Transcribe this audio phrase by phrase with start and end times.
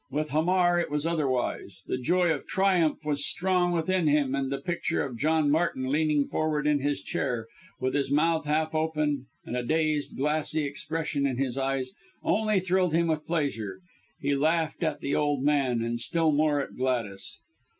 [0.09, 4.57] With Hamar it was otherwise the joy of triumph was strong within him, and the
[4.57, 7.45] picture of John Martin, leaning forward in his chair,
[7.79, 11.91] with his mouth half open and a dazed, glassy expression in his eyes,
[12.23, 13.79] only thrilled him with pleasure;
[14.19, 17.37] he laughed at the old man, and still more at Gladys.